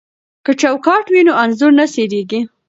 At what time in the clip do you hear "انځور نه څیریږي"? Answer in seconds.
1.43-2.41